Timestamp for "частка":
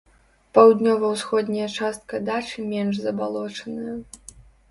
1.75-2.21